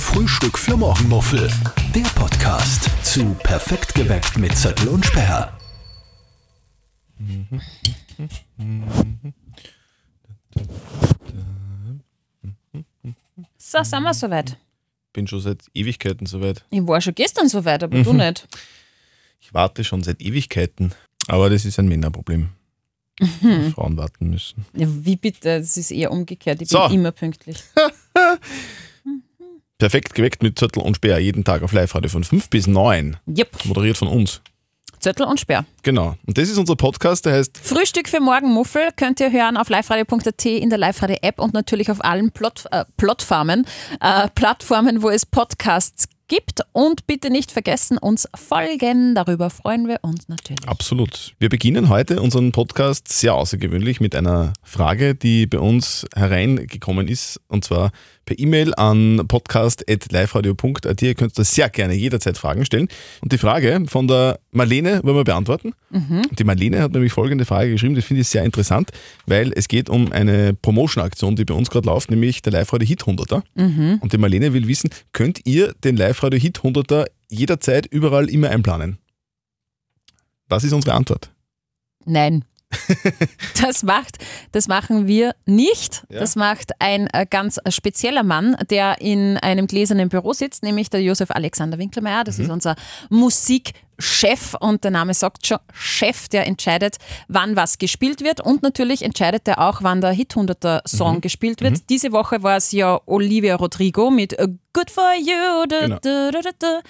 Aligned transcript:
Frühstück 0.00 0.58
für 0.58 0.76
Morgenmuffel. 0.76 1.50
Der 1.94 2.02
Podcast 2.14 2.88
zu 3.02 3.34
Perfekt 3.42 3.94
geweckt 3.94 4.38
mit 4.38 4.56
Zettel 4.56 4.88
und 4.88 5.04
Sperr. 5.04 5.52
So, 13.56 13.82
sind 13.82 14.02
wir 14.02 14.14
soweit. 14.14 14.56
Bin 15.12 15.26
schon 15.26 15.40
seit 15.40 15.62
Ewigkeiten 15.74 16.26
soweit. 16.26 16.64
Ich 16.70 16.86
war 16.86 17.00
schon 17.00 17.14
gestern 17.14 17.48
soweit, 17.48 17.82
aber 17.82 18.02
du 18.02 18.12
nicht. 18.12 18.46
Ich 19.40 19.52
warte 19.54 19.84
schon 19.84 20.02
seit 20.02 20.20
Ewigkeiten. 20.20 20.92
Aber 21.26 21.50
das 21.50 21.64
ist 21.64 21.78
ein 21.78 21.88
Männerproblem. 21.88 22.48
dass 23.18 23.72
Frauen 23.74 23.96
warten 23.96 24.30
müssen. 24.30 24.64
Ja, 24.74 24.86
wie 24.88 25.16
bitte? 25.16 25.58
Das 25.60 25.76
ist 25.76 25.90
eher 25.90 26.10
umgekehrt. 26.12 26.62
Ich 26.62 26.68
So. 26.68 26.86
bin 26.88 27.00
immer 27.00 27.12
pünktlich. 27.12 27.58
Perfekt 29.78 30.16
geweckt 30.16 30.42
mit 30.42 30.58
Zettel 30.58 30.82
und 30.82 30.96
Speer 30.96 31.20
jeden 31.20 31.44
Tag 31.44 31.62
auf 31.62 31.72
Live-Radio 31.72 32.10
von 32.10 32.24
5 32.24 32.50
bis 32.50 32.66
9. 32.66 33.16
Yep. 33.28 33.64
Moderiert 33.64 33.96
von 33.96 34.08
uns. 34.08 34.40
Zettel 34.98 35.24
und 35.24 35.38
Sperr. 35.38 35.64
Genau. 35.84 36.16
Und 36.26 36.36
das 36.36 36.48
ist 36.48 36.58
unser 36.58 36.74
Podcast, 36.74 37.24
der 37.24 37.34
heißt 37.34 37.56
Frühstück 37.56 38.08
für 38.08 38.18
Morgenmuffel 38.18 38.88
könnt 38.96 39.20
ihr 39.20 39.30
hören 39.30 39.56
auf 39.56 39.68
liveradio.at 39.68 40.44
in 40.46 40.68
der 40.68 40.78
Live-Radio-App 40.80 41.38
und 41.38 41.54
natürlich 41.54 41.92
auf 41.92 42.04
allen 42.04 42.32
Plot, 42.32 42.64
äh, 42.72 42.84
Plattformen, 42.96 43.66
äh, 44.00 44.26
Plattformen, 44.34 45.00
wo 45.02 45.10
es 45.10 45.24
Podcasts 45.24 46.08
gibt. 46.26 46.60
Und 46.72 47.06
bitte 47.06 47.30
nicht 47.30 47.50
vergessen, 47.50 47.98
uns 47.98 48.28
folgen. 48.34 49.14
Darüber 49.14 49.50
freuen 49.50 49.88
wir 49.88 49.98
uns 50.02 50.28
natürlich. 50.28 50.66
Absolut. 50.68 51.34
Wir 51.38 51.48
beginnen 51.48 51.88
heute 51.88 52.20
unseren 52.20 52.52
Podcast 52.52 53.08
sehr 53.08 53.34
außergewöhnlich 53.34 54.00
mit 54.00 54.14
einer 54.14 54.52
Frage, 54.62 55.14
die 55.14 55.46
bei 55.46 55.58
uns 55.58 56.06
hereingekommen 56.14 57.08
ist, 57.08 57.40
und 57.48 57.64
zwar 57.64 57.92
per 58.28 58.38
E-Mail 58.38 58.74
an 58.74 59.22
podcast.liveradio.at. 59.26 61.00
Ihr 61.00 61.14
könnt 61.14 61.38
da 61.38 61.44
sehr 61.44 61.70
gerne 61.70 61.94
jederzeit 61.94 62.36
Fragen 62.36 62.66
stellen. 62.66 62.88
Und 63.22 63.32
die 63.32 63.38
Frage 63.38 63.84
von 63.88 64.06
der 64.06 64.38
Marlene 64.50 65.00
wollen 65.02 65.16
wir 65.16 65.24
beantworten. 65.24 65.72
Die 66.38 66.44
Marlene 66.44 66.82
hat 66.82 66.92
nämlich 66.92 67.14
folgende 67.14 67.46
Frage 67.46 67.70
geschrieben, 67.70 67.94
das 67.94 68.04
finde 68.04 68.20
ich 68.20 68.28
sehr 68.28 68.44
interessant, 68.44 68.90
weil 69.24 69.50
es 69.54 69.66
geht 69.66 69.88
um 69.88 70.12
eine 70.12 70.52
Promotion-Aktion, 70.52 71.36
die 71.36 71.46
bei 71.46 71.54
uns 71.54 71.70
gerade 71.70 71.86
läuft, 71.86 72.10
nämlich 72.10 72.42
der 72.42 72.52
Live-Radio 72.52 72.86
Hit 72.86 73.04
100er. 73.04 73.42
Und 74.02 74.12
die 74.12 74.18
Marlene 74.18 74.52
will 74.52 74.68
wissen, 74.68 74.90
könnt 75.12 75.40
ihr 75.46 75.72
den 75.82 75.96
Live-Radio 75.96 76.38
Hit 76.38 76.58
100er 76.58 77.06
jederzeit 77.30 77.86
überall 77.86 78.28
immer 78.28 78.50
einplanen? 78.50 78.98
Was 80.50 80.64
ist 80.64 80.74
unsere 80.74 80.94
Antwort? 80.94 81.30
Nein. 82.04 82.44
Das 83.60 83.82
macht, 83.82 84.18
das 84.52 84.68
machen 84.68 85.06
wir 85.06 85.34
nicht. 85.46 86.04
Ja. 86.10 86.20
Das 86.20 86.36
macht 86.36 86.72
ein 86.78 87.08
äh, 87.12 87.26
ganz 87.28 87.58
spezieller 87.70 88.22
Mann, 88.22 88.56
der 88.70 89.00
in 89.00 89.36
einem 89.38 89.66
gläsernen 89.66 90.08
Büro 90.08 90.32
sitzt, 90.32 90.62
nämlich 90.62 90.90
der 90.90 91.02
Josef 91.02 91.30
Alexander 91.30 91.78
Winkelmeier. 91.78 92.24
Das 92.24 92.38
ist 92.38 92.50
unser 92.50 92.76
Musikchef 93.98 94.54
und 94.60 94.84
der 94.84 94.90
Name 94.90 95.12
sagt 95.12 95.46
schon 95.46 95.58
Chef, 95.72 96.28
der 96.28 96.46
entscheidet, 96.46 96.96
wann 97.26 97.56
was 97.56 97.78
gespielt 97.78 98.22
wird 98.22 98.40
und 98.40 98.62
natürlich 98.62 99.02
entscheidet 99.02 99.48
er 99.48 99.58
auch, 99.60 99.82
wann 99.82 100.00
der 100.00 100.12
Hit 100.12 100.34
100er 100.34 100.86
Song 100.86 101.20
gespielt 101.20 101.60
wird. 101.62 101.90
Diese 101.90 102.12
Woche 102.12 102.42
war 102.42 102.56
es 102.56 102.72
ja 102.72 103.00
Olivia 103.06 103.56
Rodrigo 103.56 104.10
mit 104.10 104.36
Good 104.72 104.90
for 104.90 105.12
You. 105.18 105.66
Da, 105.68 105.98
Genau. 105.98 106.30
da, 106.30 106.40
da. 106.58 106.80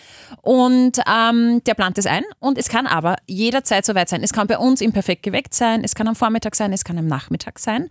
Und 0.42 1.00
ähm, 1.10 1.62
der 1.64 1.74
plant 1.74 1.96
es 1.98 2.06
ein 2.06 2.24
und 2.40 2.58
es 2.58 2.68
kann 2.68 2.86
aber 2.86 3.16
jederzeit 3.26 3.86
soweit 3.86 4.08
sein. 4.08 4.22
Es 4.22 4.32
kann 4.32 4.46
bei 4.46 4.58
uns 4.58 4.80
im 4.80 4.92
Perfekt 4.92 5.22
geweckt 5.22 5.54
sein, 5.54 5.82
es 5.84 5.94
kann 5.94 6.08
am 6.08 6.16
Vormittag 6.16 6.54
sein, 6.54 6.72
es 6.72 6.84
kann 6.84 6.98
am 6.98 7.06
Nachmittag 7.06 7.58
sein. 7.58 7.88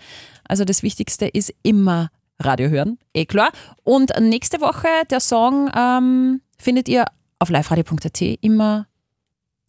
Also 0.47 0.63
das 0.63 0.83
Wichtigste 0.83 1.27
ist 1.27 1.53
immer 1.63 2.09
Radio 2.39 2.69
hören, 2.69 2.99
eh 3.15 3.25
klar. 3.25 3.51
Und 3.83 4.11
nächste 4.19 4.61
Woche 4.61 4.87
der 5.09 5.19
Song 5.19 5.71
ähm, 5.75 6.41
findet 6.59 6.87
ihr 6.87 7.05
auf 7.39 7.49
liveradio.at 7.49 8.21
immer 8.41 8.87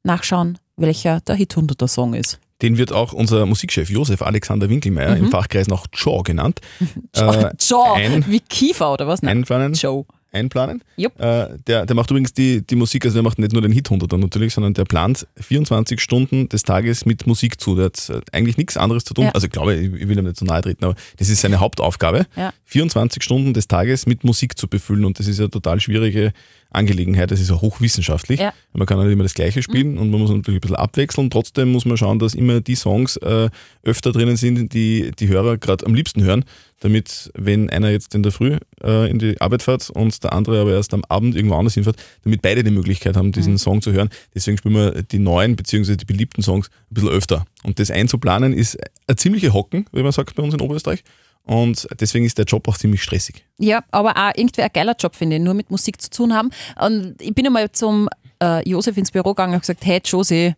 nachschauen, 0.02 0.58
welcher 0.76 1.20
der 1.20 1.34
Hit 1.34 1.54
100er 1.54 1.88
Song 1.88 2.14
ist. 2.14 2.38
Den 2.62 2.76
wird 2.76 2.92
auch 2.92 3.12
unser 3.12 3.46
Musikchef 3.46 3.88
Josef 3.88 4.20
Alexander 4.20 4.68
Winkelmeier 4.68 5.16
im 5.16 5.30
Fachkreis 5.30 5.68
noch 5.68 5.86
Jaw 5.94 6.22
genannt. 6.24 6.60
äh, 7.14 7.50
Joe, 7.60 7.94
ein- 7.94 8.24
wie 8.26 8.40
Kiefer 8.40 8.92
oder 8.92 9.06
was? 9.06 9.22
Nein, 9.22 9.38
einplanen. 9.38 9.74
Joe. 9.74 10.04
einplanen. 10.32 10.82
Jupp. 10.96 11.18
Äh, 11.20 11.56
der, 11.68 11.86
der 11.86 11.94
macht 11.94 12.10
übrigens 12.10 12.32
die, 12.34 12.66
die 12.66 12.74
Musik, 12.74 13.04
also 13.04 13.14
der 13.14 13.22
macht 13.22 13.38
nicht 13.38 13.52
nur 13.52 13.62
den 13.62 13.70
Hit 13.70 13.86
100 13.88 14.10
natürlich, 14.18 14.52
sondern 14.54 14.74
der 14.74 14.84
plant 14.86 15.26
24 15.40 16.00
Stunden 16.00 16.48
des 16.48 16.64
Tages 16.64 17.06
mit 17.06 17.28
Musik 17.28 17.60
zu. 17.60 17.76
Der 17.76 17.86
hat 17.86 18.10
äh, 18.10 18.20
eigentlich 18.32 18.56
nichts 18.56 18.76
anderes 18.76 19.04
zu 19.04 19.14
tun. 19.14 19.26
Ja. 19.26 19.30
Also 19.32 19.46
ich 19.46 19.52
glaube, 19.52 19.76
ich, 19.76 19.92
will 20.08 20.18
ihm 20.18 20.24
nicht 20.24 20.36
so 20.36 20.44
nahe 20.44 20.60
treten, 20.60 20.84
aber 20.84 20.96
das 21.16 21.28
ist 21.28 21.40
seine 21.40 21.60
Hauptaufgabe, 21.60 22.26
Ja. 22.34 22.52
24 22.64 23.22
Stunden 23.22 23.54
des 23.54 23.68
Tages 23.68 24.04
mit 24.06 24.24
Musik 24.24 24.58
zu 24.58 24.66
befüllen 24.66 25.04
und 25.04 25.18
das 25.20 25.28
ist 25.28 25.38
eine 25.38 25.48
total 25.48 25.78
schwierige 25.80 26.32
Angelegenheit. 26.70 27.30
Das 27.30 27.40
ist 27.40 27.50
auch 27.50 27.62
hochwissenschaftlich. 27.62 28.40
Ja. 28.40 28.52
Man 28.72 28.86
kann 28.86 28.98
nicht 28.98 29.12
immer 29.12 29.22
das 29.22 29.34
Gleiche 29.34 29.62
spielen 29.62 29.98
und 29.98 30.10
man 30.10 30.20
muss 30.20 30.30
natürlich 30.30 30.58
ein 30.58 30.60
bisschen 30.60 30.76
abwechseln. 30.76 31.30
Trotzdem 31.30 31.72
muss 31.72 31.84
man 31.84 31.96
schauen, 31.96 32.18
dass 32.18 32.34
immer 32.34 32.60
die 32.60 32.74
Songs 32.74 33.16
äh, 33.18 33.48
öfter 33.82 34.12
drinnen 34.12 34.36
sind, 34.36 34.72
die 34.74 35.10
die 35.18 35.28
Hörer 35.28 35.56
gerade 35.56 35.86
am 35.86 35.94
liebsten 35.94 36.22
hören, 36.22 36.44
damit, 36.80 37.30
wenn 37.34 37.70
einer 37.70 37.90
jetzt 37.90 38.14
in 38.14 38.22
der 38.22 38.32
Früh 38.32 38.56
äh, 38.82 39.10
in 39.10 39.18
die 39.18 39.40
Arbeit 39.40 39.62
fährt 39.62 39.88
und 39.90 40.22
der 40.22 40.32
andere 40.32 40.60
aber 40.60 40.72
erst 40.72 40.92
am 40.92 41.04
Abend 41.08 41.36
irgendwo 41.36 41.56
anders 41.56 41.74
hinfährt, 41.74 41.96
damit 42.24 42.42
beide 42.42 42.62
die 42.62 42.70
Möglichkeit 42.70 43.16
haben, 43.16 43.32
diesen 43.32 43.56
Song 43.58 43.80
zu 43.80 43.92
hören. 43.92 44.10
Deswegen 44.34 44.58
spielen 44.58 44.74
wir 44.74 45.02
die 45.02 45.18
neuen 45.18 45.56
bzw. 45.56 45.96
die 45.96 46.04
beliebten 46.04 46.42
Songs 46.42 46.68
ein 46.90 46.94
bisschen 46.94 47.10
öfter. 47.10 47.46
Und 47.62 47.78
das 47.78 47.90
einzuplanen 47.90 48.52
ist 48.52 48.78
ein 49.06 49.16
ziemliche 49.16 49.54
Hocken, 49.54 49.86
wie 49.92 50.02
man 50.02 50.12
sagt 50.12 50.34
bei 50.34 50.42
uns 50.42 50.54
in 50.54 50.60
Oberösterreich. 50.60 51.02
Und 51.48 51.88
deswegen 51.98 52.26
ist 52.26 52.36
der 52.36 52.44
Job 52.44 52.68
auch 52.68 52.76
ziemlich 52.76 53.02
stressig. 53.02 53.42
Ja, 53.58 53.82
aber 53.90 54.10
auch 54.10 54.32
irgendwie 54.36 54.60
ein 54.60 54.70
geiler 54.70 54.94
Job, 54.98 55.16
finde 55.16 55.36
ich, 55.36 55.42
nur 55.42 55.54
mit 55.54 55.70
Musik 55.70 56.00
zu 56.00 56.10
tun 56.10 56.34
haben. 56.34 56.50
Und 56.78 57.16
ich 57.22 57.34
bin 57.34 57.46
einmal 57.46 57.72
zum 57.72 58.10
äh, 58.42 58.68
Josef 58.68 58.98
ins 58.98 59.10
Büro 59.10 59.30
gegangen 59.30 59.52
und 59.52 59.54
habe 59.54 59.60
gesagt, 59.62 59.86
hey 59.86 60.02
Josi, 60.04 60.54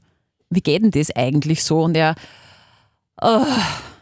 wie 0.51 0.61
geht 0.61 0.83
denn 0.83 0.91
das 0.91 1.15
eigentlich 1.15 1.63
so? 1.63 1.83
Und 1.83 1.97
er, 1.97 2.17
oh, 3.23 3.47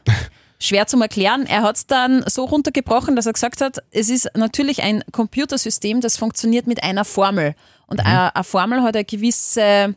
schwer 0.58 0.86
zum 0.86 1.02
Erklären, 1.02 1.44
er 1.44 1.60
hat 1.60 1.76
es 1.76 1.86
dann 1.86 2.24
so 2.26 2.46
runtergebrochen, 2.46 3.16
dass 3.16 3.26
er 3.26 3.34
gesagt 3.34 3.60
hat, 3.60 3.82
es 3.90 4.08
ist 4.08 4.30
natürlich 4.34 4.82
ein 4.82 5.04
Computersystem, 5.12 6.00
das 6.00 6.16
funktioniert 6.16 6.66
mit 6.66 6.82
einer 6.82 7.04
Formel. 7.04 7.54
Und 7.86 8.00
eine, 8.00 8.34
eine 8.34 8.44
Formel 8.44 8.82
hat 8.82 8.96
eine 8.96 9.04
gewisse 9.04 9.94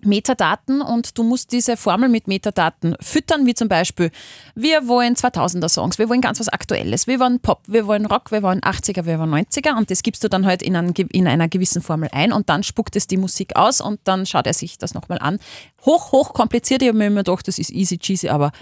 Metadaten 0.00 0.80
und 0.80 1.18
du 1.18 1.22
musst 1.22 1.52
diese 1.52 1.76
Formel 1.76 2.08
mit 2.08 2.28
Metadaten 2.28 2.96
füttern, 3.00 3.46
wie 3.46 3.54
zum 3.54 3.68
Beispiel, 3.68 4.10
wir 4.54 4.86
wollen 4.88 5.14
2000er 5.14 5.68
Songs, 5.68 5.98
wir 5.98 6.08
wollen 6.08 6.20
ganz 6.20 6.40
was 6.40 6.48
Aktuelles, 6.48 7.06
wir 7.06 7.20
wollen 7.20 7.40
Pop, 7.40 7.62
wir 7.66 7.86
wollen 7.86 8.06
Rock, 8.06 8.30
wir 8.30 8.42
wollen 8.42 8.60
80er, 8.60 9.06
wir 9.06 9.18
wollen 9.18 9.34
90er 9.34 9.76
und 9.76 9.90
das 9.90 10.02
gibst 10.02 10.22
du 10.22 10.28
dann 10.28 10.46
halt 10.46 10.62
in, 10.62 10.76
einen, 10.76 10.92
in 10.92 11.26
einer 11.26 11.48
gewissen 11.48 11.82
Formel 11.82 12.08
ein 12.12 12.32
und 12.32 12.48
dann 12.48 12.62
spuckt 12.62 12.96
es 12.96 13.06
die 13.06 13.16
Musik 13.16 13.56
aus 13.56 13.80
und 13.80 14.00
dann 14.04 14.26
schaut 14.26 14.46
er 14.46 14.54
sich 14.54 14.78
das 14.78 14.94
nochmal 14.94 15.18
an. 15.18 15.38
Hoch, 15.84 16.12
hoch 16.12 16.32
kompliziert, 16.32 16.82
ich 16.82 16.88
habe 16.88 16.98
mir 16.98 17.06
immer 17.06 17.24
gedacht, 17.24 17.48
das 17.48 17.58
ist 17.58 17.70
easy 17.70 17.98
cheesy, 17.98 18.28
aber 18.28 18.52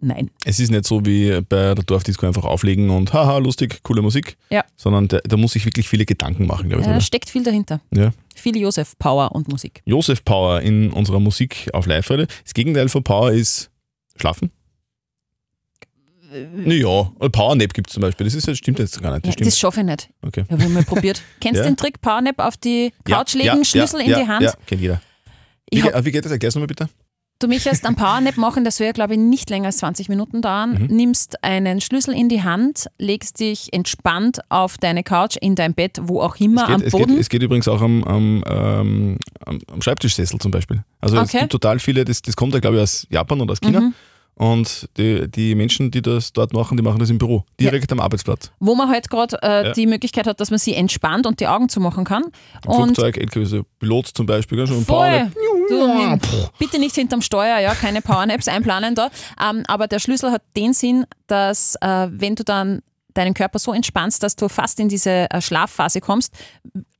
nein. 0.00 0.30
Es 0.44 0.58
ist 0.60 0.70
nicht 0.70 0.84
so 0.86 1.04
wie 1.06 1.30
bei 1.42 1.74
der 1.74 1.84
Dorfdisco 1.84 2.26
einfach 2.26 2.44
auflegen 2.44 2.90
und 2.90 3.12
haha, 3.12 3.38
lustig, 3.38 3.80
coole 3.82 4.02
Musik, 4.02 4.36
Ja, 4.50 4.64
sondern 4.76 5.08
der, 5.08 5.20
da 5.22 5.36
muss 5.36 5.52
sich 5.52 5.64
wirklich 5.64 5.88
viele 5.88 6.04
Gedanken 6.04 6.46
machen, 6.46 6.68
glaube 6.68 6.82
ich. 6.82 6.88
da 6.88 7.00
steckt 7.00 7.30
viel 7.30 7.42
dahinter. 7.44 7.80
Ja. 7.94 8.12
Viel 8.34 8.56
Josef 8.56 8.98
Power 8.98 9.32
und 9.32 9.48
Musik. 9.48 9.82
Josef 9.84 10.24
Power 10.24 10.60
in 10.60 10.90
unserer 10.92 11.20
Musik 11.20 11.68
auf 11.72 11.86
Live-Radio. 11.86 12.26
Das 12.44 12.54
Gegenteil 12.54 12.88
von 12.88 13.02
Power 13.04 13.32
ist 13.32 13.70
Schlafen. 14.16 14.50
Naja, 16.54 17.10
Powernap 17.32 17.74
gibt 17.74 17.88
es 17.90 17.94
zum 17.94 18.02
Beispiel. 18.02 18.24
Das 18.24 18.34
ist, 18.34 18.46
das 18.46 18.56
stimmt 18.56 18.78
jetzt 18.78 19.02
gar 19.02 19.14
nicht. 19.14 19.24
Ja, 19.24 19.30
Das 19.30 19.34
stimmt. 19.34 19.46
das 19.48 19.58
schaffe 19.58 19.80
ich 19.80 19.86
nicht. 19.86 20.10
okay. 20.22 20.44
Ich 20.46 20.52
habe 20.52 20.68
mal 20.68 20.84
probiert. 20.84 21.20
Kennst 21.40 21.58
du 21.58 21.64
Ja. 21.64 21.70
den 21.70 21.76
Trick 21.76 22.00
Powernap 22.00 22.38
auf 22.38 22.56
die 22.56 22.92
Couch 23.04 23.34
Ja, 23.34 23.38
legen, 23.42 23.56
ja, 23.58 23.64
Schlüssel 23.64 24.00
ja, 24.00 24.04
in 24.06 24.10
ja, 24.12 24.20
die 24.20 24.28
Hand? 24.28 24.42
Ja, 24.44 24.52
kennt 24.66 24.80
jeder. 24.80 25.02
Wie, 25.72 25.78
Ich 25.78 25.84
hab- 25.84 26.04
wie 26.04 26.12
geht 26.12 26.24
das? 26.24 26.30
Erklär's 26.30 26.54
nochmal 26.54 26.68
bitte. 26.68 26.88
Du 27.40 27.48
möchtest 27.48 27.84
einen 27.86 27.96
Powernap 27.96 28.36
machen, 28.36 28.64
das 28.64 28.78
ja, 28.78 28.92
glaube 28.92 29.14
ich, 29.14 29.18
nicht 29.18 29.50
länger 29.50 29.66
als 29.66 29.78
20 29.78 30.08
Minuten 30.08 30.42
dauern. 30.42 30.86
Mhm. 30.88 30.94
Nimmst 30.96 31.42
einen 31.42 31.80
Schlüssel 31.80 32.14
in 32.14 32.28
die 32.28 32.42
Hand, 32.42 32.86
legst 32.98 33.40
dich 33.40 33.72
entspannt 33.72 34.40
auf 34.50 34.78
deine 34.78 35.02
Couch, 35.02 35.36
in 35.40 35.54
dein 35.54 35.74
Bett, 35.74 35.98
wo 36.02 36.20
auch 36.20 36.36
immer, 36.36 36.64
Es 36.64 36.68
am 36.68 36.76
geht, 36.78 36.86
es, 36.86 36.92
geht, 36.92 37.00
Boden. 37.00 37.18
es 37.18 37.28
geht 37.28 37.42
übrigens 37.42 37.66
auch 37.66 37.80
am, 37.80 38.04
am, 38.04 38.44
ähm, 38.46 39.18
am, 39.46 39.82
Schreibtischsessel 39.82 40.38
zum 40.38 40.50
Beispiel. 40.50 40.84
Also 41.00 41.16
es 41.16 41.22
Okay. 41.30 41.40
gibt 41.40 41.52
total 41.52 41.78
viele, 41.80 42.04
das, 42.04 42.22
das 42.22 42.36
kommt 42.36 42.52
ja 42.54 42.60
glaube 42.60 42.76
ich 42.76 42.82
aus 42.82 43.06
Japan 43.10 43.40
oder 43.40 43.52
aus 43.52 43.60
China. 43.60 43.80
Mhm. 43.80 43.94
Und 44.36 44.88
die, 44.96 45.30
die 45.30 45.54
Menschen, 45.54 45.90
die 45.90 46.00
das 46.00 46.32
dort 46.32 46.54
machen, 46.54 46.78
die 46.78 46.82
machen 46.82 46.98
das 46.98 47.10
im 47.10 47.18
Büro, 47.18 47.44
direkt 47.60 47.92
am 47.92 48.00
Arbeitsplatz. 48.00 48.50
wo 48.58 48.74
man 48.74 48.88
halt 48.88 49.10
gerade 49.10 49.36
äh, 49.42 49.66
Ja. 49.66 49.72
die 49.72 49.86
Möglichkeit 49.86 50.26
hat, 50.26 50.40
dass 50.40 50.48
man 50.48 50.58
sie 50.58 50.74
entspannt 50.74 51.26
und 51.26 51.40
die 51.40 51.46
Augen 51.46 51.68
zumachen 51.68 52.04
kann. 52.04 52.22
Im 52.64 52.70
Und 52.70 52.84
Flugzeug, 52.96 53.18
LKW, 53.18 53.62
Pilot 53.78 54.06
zum 54.08 54.24
Beispiel, 54.24 54.56
gell, 54.56 54.66
schon 54.66 54.78
ein 54.78 54.84
Voll. 54.86 55.30
Du, 55.70 56.18
bitte 56.58 56.78
nicht 56.78 56.94
hinterm 56.94 57.22
Steuer, 57.22 57.58
ja, 57.60 57.74
keine 57.74 58.02
Powernaps 58.02 58.48
einplanen 58.48 58.94
da. 58.94 59.10
Ähm, 59.42 59.62
aber 59.66 59.86
der 59.88 59.98
Schlüssel 59.98 60.30
hat 60.32 60.42
den 60.56 60.72
Sinn, 60.72 61.04
dass 61.26 61.76
äh, 61.80 62.08
wenn 62.10 62.34
du 62.34 62.44
dann 62.44 62.82
deinen 63.14 63.34
Körper 63.34 63.58
so 63.58 63.72
entspannst, 63.72 64.22
dass 64.22 64.36
du 64.36 64.48
fast 64.48 64.78
in 64.80 64.88
diese 64.88 65.28
äh, 65.30 65.40
Schlafphase 65.40 66.00
kommst, 66.00 66.32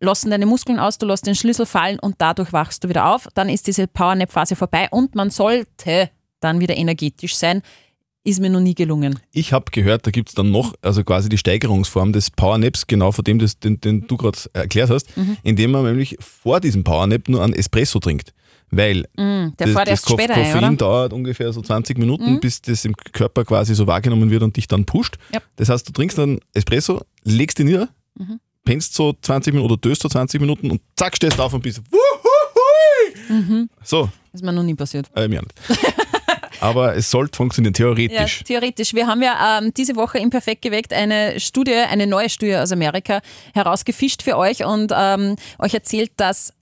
lassen 0.00 0.30
deine 0.30 0.46
Muskeln 0.46 0.78
aus, 0.78 0.98
du 0.98 1.06
lässt 1.06 1.26
den 1.26 1.34
Schlüssel 1.36 1.66
fallen 1.66 1.98
und 2.00 2.16
dadurch 2.18 2.52
wachst 2.52 2.82
du 2.84 2.88
wieder 2.88 3.14
auf. 3.14 3.28
Dann 3.34 3.48
ist 3.48 3.66
diese 3.66 3.86
Powernap-Phase 3.86 4.56
vorbei 4.56 4.88
und 4.90 5.14
man 5.14 5.30
sollte 5.30 6.10
dann 6.40 6.58
wieder 6.60 6.76
energetisch 6.76 7.36
sein. 7.36 7.62
ist 8.22 8.38
mir 8.40 8.50
noch 8.50 8.60
nie 8.60 8.74
gelungen. 8.74 9.18
Ich 9.32 9.52
habe 9.54 9.70
gehört, 9.70 10.06
da 10.06 10.10
gibt 10.10 10.28
es 10.30 10.34
dann 10.34 10.50
noch, 10.50 10.74
also 10.82 11.02
quasi 11.04 11.28
die 11.30 11.38
Steigerungsform 11.38 12.12
des 12.12 12.30
Powernaps, 12.30 12.86
genau 12.86 13.12
von 13.12 13.24
dem, 13.24 13.38
das, 13.38 13.58
den, 13.58 13.80
den 13.80 14.06
du 14.08 14.16
gerade 14.18 14.38
erklärt 14.52 14.90
hast, 14.90 15.16
Mhm. 15.16 15.36
indem 15.42 15.70
man 15.70 15.84
nämlich 15.84 16.16
vor 16.20 16.60
diesem 16.60 16.84
Powernap 16.84 17.28
nur 17.30 17.42
einen 17.42 17.54
Espresso 17.54 17.98
trinkt. 17.98 18.34
Weil 18.70 19.00
Mm, 19.16 19.48
der 19.58 19.66
das, 19.66 19.74
das 19.74 19.88
erst 19.88 20.10
später 20.10 20.34
ein, 20.34 20.44
Koffein 20.44 20.58
oder? 20.58 20.70
Mhm. 20.70 20.76
dauert 20.78 21.12
ungefähr 21.12 21.52
so 21.52 21.60
20 21.60 21.98
Minuten, 21.98 22.38
bis 22.40 22.62
das 22.62 22.84
im 22.84 22.94
Körper 22.94 23.44
quasi 23.44 23.74
so 23.74 23.86
wahrgenommen 23.86 24.30
wird 24.30 24.42
und 24.44 24.56
dich 24.56 24.68
dann 24.68 24.84
pusht. 24.84 25.16
Ja. 25.34 25.40
Das 25.56 25.68
heißt, 25.68 25.88
du 25.88 25.92
trinkst 25.92 26.16
dann 26.18 26.38
Espresso, 26.54 27.00
legst 27.24 27.58
ihn 27.58 27.66
nieder, 27.66 27.88
Mhm. 28.18 28.38
pennst 28.64 28.94
so 28.94 29.14
20 29.20 29.52
Minuten 29.54 29.72
oder 29.72 29.80
döst 29.80 30.02
so 30.02 30.08
20 30.08 30.40
Minuten 30.40 30.70
und 30.70 30.80
zack, 30.96 31.16
stehst 31.16 31.38
du 31.38 31.42
auf 31.42 31.52
und 31.54 31.62
bist 31.62 31.80
wuhuhui. 31.90 33.68
So, 33.82 34.08
Das 34.32 34.40
ist 34.40 34.44
mir 34.44 34.52
noch 34.52 34.62
nie 34.62 34.74
passiert. 34.74 35.06
äh, 35.14 35.28
mir 35.28 35.40
nicht. 35.42 35.54
Aber 36.60 36.94
es 36.94 37.10
sollte 37.10 37.36
funktionieren, 37.36 37.72
Ja, 37.72 37.78
theoretisch. 37.78 38.44
theoretisch. 38.44 38.92
Wir 38.92 39.06
haben 39.06 39.22
ja 39.22 39.58
ähm, 39.58 39.72
diese 39.74 39.96
Woche 39.96 40.18
im 40.18 40.28
Perfekt 40.28 40.60
geweckt 40.62 40.92
eine 40.92 41.40
Studie, 41.40 41.72
eine 41.74 42.06
neue 42.06 42.28
Studie 42.28 42.56
aus 42.56 42.70
Amerika 42.70 43.20
herausgefischt 43.54 44.22
für 44.22 44.36
euch 44.36 44.62
und 44.64 44.92
ähm, 44.94 45.36
euch 45.58 45.72
erzählt, 45.72 46.12
dass 46.18 46.52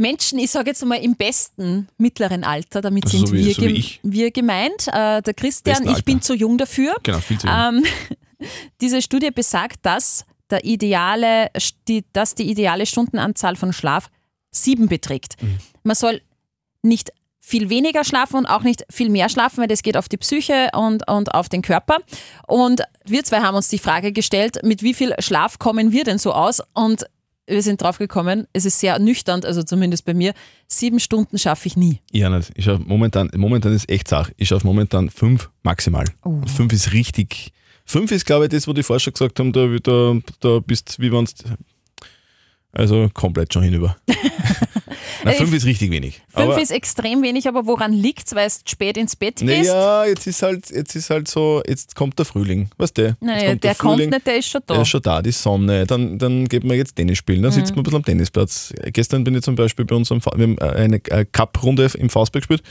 Menschen, 0.00 0.38
ich 0.38 0.50
sage 0.50 0.70
jetzt 0.70 0.84
mal 0.84 0.96
im 0.96 1.14
besten 1.14 1.88
mittleren 1.98 2.42
Alter, 2.44 2.80
damit 2.80 3.04
Also 3.04 3.18
sind 3.18 3.28
so 3.28 3.34
wie- 3.34 3.44
wir, 3.46 3.54
so 3.54 3.62
gem- 3.62 3.84
wir 4.02 4.30
gemeint, 4.30 4.88
äh, 4.88 5.20
der 5.22 5.34
Christian, 5.34 5.88
ich 5.88 6.04
bin 6.04 6.20
zu 6.22 6.34
jung 6.34 6.58
dafür. 6.58 6.96
Genau, 7.02 7.18
viel 7.18 7.38
zu 7.38 7.46
jung. 7.46 7.56
Ähm, 7.56 7.84
diese 8.80 9.02
Studie 9.02 9.30
besagt, 9.30 9.78
dass, 9.82 10.24
der 10.50 10.64
ideale, 10.64 11.48
die, 11.86 12.04
dass 12.12 12.34
die 12.34 12.50
ideale 12.50 12.86
Stundenanzahl 12.86 13.56
von 13.56 13.72
Schlaf 13.72 14.10
sieben 14.50 14.88
beträgt. 14.88 15.40
Mhm. 15.42 15.58
Man 15.84 15.94
soll 15.96 16.22
nicht 16.82 17.12
viel 17.42 17.68
weniger 17.68 18.04
schlafen 18.04 18.36
und 18.36 18.46
auch 18.46 18.62
nicht 18.62 18.84
viel 18.90 19.08
mehr 19.10 19.28
schlafen, 19.28 19.58
weil 19.58 19.68
das 19.68 19.82
geht 19.82 19.96
auf 19.96 20.08
die 20.08 20.16
Psyche 20.16 20.68
und, 20.74 21.08
und 21.08 21.34
auf 21.34 21.48
den 21.48 21.62
Körper. 21.62 21.98
Und 22.46 22.82
wir 23.04 23.22
zwei 23.24 23.40
haben 23.40 23.56
uns 23.56 23.68
die 23.68 23.78
Frage 23.78 24.12
gestellt, 24.12 24.60
mit 24.62 24.82
wie 24.82 24.94
viel 24.94 25.14
Schlaf 25.20 25.58
kommen 25.58 25.92
wir 25.92 26.04
denn 26.04 26.18
so 26.18 26.32
aus? 26.32 26.62
Und 26.74 27.04
wir 27.50 27.62
sind 27.62 27.82
drauf 27.82 27.98
gekommen, 27.98 28.46
es 28.52 28.64
ist 28.64 28.80
sehr 28.80 28.98
nüchtern, 28.98 29.44
also 29.44 29.62
zumindest 29.62 30.04
bei 30.04 30.14
mir, 30.14 30.32
sieben 30.66 31.00
Stunden 31.00 31.38
schaffe 31.38 31.66
ich 31.66 31.76
nie. 31.76 32.00
Ja, 32.12 32.30
nicht. 32.30 32.52
Ich 32.54 32.64
schaff 32.64 32.80
momentan, 32.84 33.30
momentan 33.36 33.72
ist 33.72 33.88
echt 33.88 34.08
Sache. 34.08 34.32
Ich 34.36 34.48
schaffe 34.48 34.66
momentan 34.66 35.10
fünf 35.10 35.50
maximal. 35.62 36.06
Oh. 36.24 36.40
Fünf 36.46 36.72
ist 36.72 36.92
richtig. 36.92 37.52
Fünf 37.84 38.12
ist, 38.12 38.24
glaube 38.24 38.44
ich, 38.44 38.50
das, 38.50 38.68
wo 38.68 38.72
die 38.72 38.84
Forscher 38.84 39.10
gesagt 39.10 39.40
haben, 39.40 39.52
da, 39.52 39.66
da, 39.82 40.16
da 40.40 40.60
bist 40.60 41.00
wie 41.00 41.10
wenn 41.10 41.26
Also 42.72 43.08
komplett 43.12 43.52
schon 43.52 43.62
hinüber. 43.64 43.96
Na, 45.24 45.32
fünf 45.32 45.52
ist 45.52 45.66
richtig 45.66 45.90
wenig. 45.90 46.22
Fünf 46.28 46.46
aber, 46.52 46.62
ist 46.62 46.70
extrem 46.70 47.22
wenig, 47.22 47.46
aber 47.46 47.66
woran 47.66 47.92
liegt 47.92 48.26
es, 48.26 48.34
weil 48.34 48.48
du 48.48 48.54
spät 48.70 48.96
ins 48.96 49.16
Bett 49.16 49.42
naja, 49.42 50.06
jetzt 50.06 50.26
ist 50.26 50.42
halt, 50.42 50.70
jetzt 50.70 50.94
ist 50.96 51.10
halt 51.10 51.28
so, 51.28 51.62
jetzt 51.66 51.94
kommt 51.94 52.18
der 52.18 52.24
Frühling, 52.24 52.70
weißt 52.78 52.96
du? 52.96 53.16
Naja, 53.20 53.50
kommt 53.50 53.64
der 53.64 53.74
kommt 53.74 53.98
nicht, 53.98 54.26
der 54.26 54.38
ist 54.38 54.48
schon 54.48 54.62
da. 54.66 54.74
Der 54.74 54.82
ist 54.82 54.88
schon 54.88 55.02
da, 55.02 55.20
die 55.20 55.32
Sonne, 55.32 55.84
dann, 55.86 56.18
dann 56.18 56.48
geht 56.48 56.64
man 56.64 56.76
jetzt 56.76 56.96
Tennis 56.96 57.18
spielen, 57.18 57.42
dann 57.42 57.50
Mhm. 57.50 57.56
sitzt 57.56 57.70
man 57.72 57.80
ein 57.80 57.82
bisschen 57.82 57.96
am 57.96 58.04
Tennisplatz. 58.04 58.72
Gestern 58.92 59.24
bin 59.24 59.34
ich 59.34 59.42
zum 59.42 59.56
Beispiel 59.56 59.84
bei 59.84 59.94
uns 59.96 60.10
am, 60.10 60.20
wir 60.24 60.42
haben 60.42 60.58
eine 60.58 61.00
Cup-Runde 61.00 61.90
im 61.98 62.08
Faustberg 62.08 62.46
gespielt, 62.48 62.62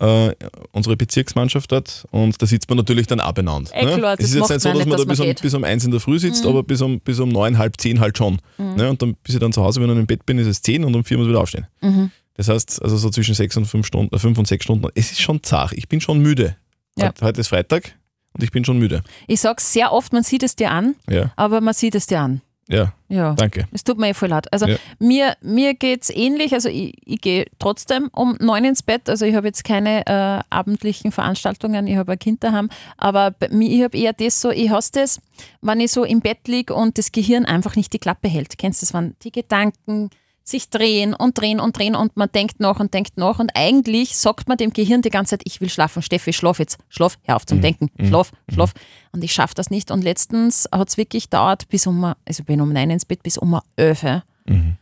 äh, 0.00 0.32
unsere 0.72 0.96
Bezirksmannschaft 0.96 1.70
dort 1.70 2.06
und 2.10 2.40
da 2.42 2.46
sitzt 2.46 2.68
man 2.70 2.78
natürlich 2.78 3.06
dann 3.06 3.20
auch 3.20 3.32
benannt. 3.32 3.70
Eh 3.72 3.86
klar, 3.86 4.14
es 4.18 4.18
das 4.18 4.28
ist 4.30 4.34
jetzt 4.34 4.50
nicht 4.50 4.62
so, 4.62 4.68
man 4.70 4.78
dass 4.78 4.78
nicht, 4.78 4.86
man 4.86 4.90
da 4.90 4.96
dass 4.96 5.06
bis 5.06 5.18
man 5.18 5.28
um, 5.28 5.34
bis 5.42 5.54
um 5.54 5.64
eins 5.64 5.84
in 5.84 5.90
der 5.92 6.00
Früh 6.00 6.18
sitzt, 6.18 6.42
Mhm. 6.44 6.50
aber 6.50 6.62
bis 6.64 6.80
um, 6.82 6.98
bis 7.00 7.20
um 7.20 7.28
neun, 7.28 7.56
halb 7.58 7.80
zehn 7.80 8.00
halt 8.00 8.18
schon. 8.18 8.40
Ne? 8.58 8.90
Und 8.90 9.00
dann, 9.00 9.14
bis 9.34 9.40
ich 9.40 9.40
dann 9.40 9.52
zu 9.52 9.62
Hause 9.62 9.80
bin 9.80 9.90
und 9.90 9.98
im 9.98 10.06
Bett 10.06 10.24
bin, 10.26 10.38
ist 10.38 10.46
es 10.46 10.62
zehn 10.62 10.84
und 10.84 10.94
um 10.94 11.04
vier 11.04 11.16
muss 11.16 11.26
ich 11.26 11.30
wieder 11.30 11.40
aufstehen. 11.40 11.66
Mhm. 11.82 12.10
Das 12.34 12.48
heißt, 12.48 12.82
also 12.82 12.96
so 12.96 13.10
zwischen 13.10 13.34
sechs 13.34 13.56
und 13.56 13.66
fünf 13.66 13.86
Stunden, 13.86 14.14
äh, 14.14 14.18
fünf 14.18 14.38
und 14.38 14.46
sechs 14.46 14.64
Stunden. 14.64 14.86
Es 14.94 15.12
ist 15.12 15.20
schon 15.20 15.42
zart. 15.42 15.72
Ich 15.72 15.88
bin 15.88 16.00
schon 16.00 16.20
müde. 16.20 16.56
Ja. 16.96 17.12
Heute, 17.20 17.40
ist 17.40 17.48
Freitag 17.48 17.96
und 18.32 18.42
ich 18.44 18.52
bin 18.52 18.64
schon 18.64 18.78
müde. 18.78 19.02
Ich 19.26 19.40
sag's 19.40 19.72
sehr 19.72 19.92
oft, 19.92 20.12
man 20.12 20.22
sieht 20.22 20.42
es 20.44 20.54
dir 20.54 20.70
an, 20.70 20.94
Ja, 21.08 21.32
aber 21.36 21.60
man 21.60 21.74
sieht 21.74 21.94
es 21.96 22.06
dir 22.06 22.20
an. 22.20 22.40
Ja, 22.68 22.92
Ja. 23.08 23.34
danke. 23.34 23.66
Es 23.72 23.84
tut 23.84 23.98
mir 23.98 24.08
eh 24.08 24.14
voll 24.14 24.28
leid. 24.30 24.52
Also 24.52 24.66
Ja. 24.66 24.76
mir, 24.98 25.36
mir 25.42 25.74
geht 25.74 26.02
es 26.02 26.10
ähnlich. 26.10 26.52
Also 26.54 26.68
ich, 26.68 26.94
ich 27.04 27.20
gehe 27.20 27.46
trotzdem 27.58 28.08
um 28.12 28.36
neun 28.40 28.64
ins 28.64 28.82
Bett. 28.82 29.08
Also 29.08 29.24
ich 29.26 29.34
habe 29.34 29.46
jetzt 29.46 29.64
keine 29.64 30.06
äh, 30.06 30.42
abendlichen 30.50 31.12
Veranstaltungen, 31.12 31.86
ich 31.86 31.96
habe 31.96 32.12
ein 32.12 32.18
Kind 32.18 32.42
daheim. 32.42 32.70
Aber 32.96 33.30
bei 33.32 33.48
mir, 33.50 33.70
ich 33.70 33.82
habe 33.82 33.96
eher 33.98 34.12
das 34.12 34.40
so, 34.40 34.50
ich 34.50 34.70
hasse 34.70 34.92
das, 34.92 35.20
wenn 35.62 35.80
ich 35.80 35.92
so 35.92 36.04
im 36.04 36.20
Bett 36.20 36.46
liege 36.48 36.74
und 36.74 36.96
das 36.98 37.12
Gehirn 37.12 37.44
einfach 37.44 37.76
nicht 37.76 37.92
die 37.92 37.98
Klappe 37.98 38.28
hält. 38.28 38.56
Kennst 38.58 38.82
du 38.82 38.86
das, 38.86 38.94
wenn 38.94 39.14
die 39.22 39.32
Gedanken 39.32 40.10
sich 40.46 40.68
drehen 40.68 41.14
und 41.14 41.38
drehen 41.40 41.58
und 41.58 41.76
drehen 41.78 41.94
und 41.96 42.16
man 42.18 42.28
denkt 42.30 42.60
nach 42.60 42.78
und 42.78 42.92
denkt 42.92 43.16
nach 43.16 43.38
und 43.38 43.50
eigentlich 43.54 44.14
sagt 44.16 44.46
man 44.46 44.58
dem 44.58 44.72
Gehirn 44.74 45.00
die 45.00 45.08
ganze 45.10 45.30
Zeit, 45.30 45.42
ich 45.46 45.60
will 45.62 45.70
schlafen, 45.70 46.02
Steffi, 46.02 46.34
schlaf 46.34 46.58
jetzt, 46.58 46.76
schlaf, 46.90 47.16
hör 47.22 47.36
auf 47.36 47.46
zum 47.46 47.62
Denken, 47.62 47.90
schlaf, 48.06 48.30
schlaf. 48.52 48.74
Und 49.12 49.24
ich 49.24 49.32
schaffe 49.32 49.54
das 49.54 49.70
nicht. 49.70 49.90
Und 49.90 50.02
letztens 50.04 50.68
hat 50.70 50.88
es 50.90 50.96
wirklich 50.98 51.30
dauert 51.30 51.66
bis 51.70 51.86
um, 51.86 52.04
also 52.04 52.16
ich 52.26 52.44
bin 52.44 52.60
um 52.60 52.72
neun 52.72 52.90
ins 52.90 53.06
Bett, 53.06 53.22
bis 53.22 53.38
um 53.38 53.58
elf. 53.76 54.02
Mhm. 54.46 54.76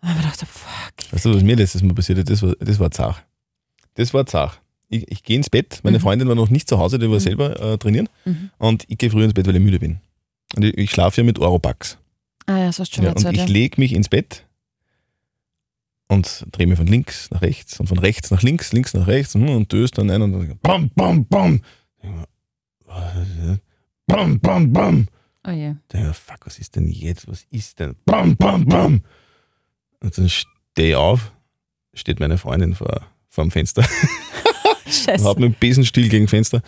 Und 0.00 0.10
ich 0.10 0.16
gedacht, 0.16 0.40
fuck. 0.46 1.12
Weißt 1.12 1.24
du, 1.26 1.34
was 1.34 1.42
mir 1.42 1.56
letztes 1.56 1.82
Mal 1.82 1.94
passiert 1.94 2.18
ist? 2.18 2.30
Das 2.30 2.42
war, 2.42 2.54
das 2.58 2.78
war 2.78 2.90
zart. 2.90 3.22
Das 3.94 4.14
war 4.14 4.24
zart. 4.24 4.60
Ich, 4.88 5.10
ich 5.10 5.22
gehe 5.22 5.36
ins 5.36 5.50
Bett, 5.50 5.80
meine 5.82 5.98
Mhm. 5.98 6.02
Freundin 6.02 6.28
war 6.28 6.34
noch 6.36 6.48
nicht 6.48 6.68
zu 6.68 6.78
Hause, 6.78 6.98
die 6.98 7.10
war 7.10 7.20
selber 7.20 7.58
äh, 7.60 7.76
trainieren. 7.76 8.08
Mhm. 8.24 8.50
Und 8.58 8.84
ich 8.88 8.96
gehe 8.96 9.10
früher 9.10 9.24
ins 9.24 9.34
Bett, 9.34 9.46
weil 9.46 9.56
ich 9.56 9.62
müde 9.62 9.78
bin. 9.80 9.98
Und 10.54 10.64
ich, 10.64 10.78
ich 10.78 10.90
schlafe 10.90 11.20
ja 11.20 11.24
mit 11.24 11.38
Oropax. 11.38 11.98
Ah 12.46 12.58
ja, 12.58 12.66
das 12.66 12.78
hast 12.78 12.92
du 12.92 12.96
schon 12.96 13.04
Ja, 13.04 13.10
und 13.12 13.24
ich 13.32 13.36
Ja. 13.36 13.44
lege 13.46 13.80
mich 13.80 13.92
ins 13.92 14.08
Bett 14.08 14.45
und 16.08 16.46
drehe 16.52 16.66
mich 16.66 16.78
von 16.78 16.86
links 16.86 17.30
nach 17.30 17.42
rechts 17.42 17.80
und 17.80 17.88
von 17.88 17.98
rechts 17.98 18.30
nach 18.30 18.42
links, 18.42 18.72
links 18.72 18.94
nach 18.94 19.06
rechts 19.06 19.34
hm, 19.34 19.48
und 19.48 19.72
döst 19.72 19.98
dann 19.98 20.10
ein 20.10 20.22
und 20.22 20.32
dann 20.32 20.58
bam, 20.62 20.90
bam, 20.94 21.24
bam. 21.26 21.60
Bam, 24.06 24.40
bam, 24.40 24.72
bam. 24.72 25.08
Oh 25.46 25.50
je. 25.50 25.70
Ich 25.70 25.88
denke 25.92 26.14
fuck, 26.14 26.46
was 26.46 26.58
ist 26.58 26.76
denn 26.76 26.88
jetzt? 26.88 27.28
Was 27.28 27.44
ist 27.50 27.78
denn? 27.80 27.96
Bam, 28.04 28.36
bam, 28.36 28.64
bam. 28.64 29.02
Und 30.00 30.18
dann 30.18 30.28
stehe 30.28 30.90
ich 30.90 30.94
auf, 30.94 31.32
steht 31.94 32.20
meine 32.20 32.38
Freundin 32.38 32.74
vor, 32.74 33.06
vor 33.28 33.44
dem 33.44 33.50
Fenster, 33.50 33.82
Scheiße. 34.86 35.24
hat 35.24 35.38
mit 35.38 35.52
dem 35.52 35.58
Besenstiel 35.58 36.08
gegen 36.08 36.28
Fenster. 36.28 36.62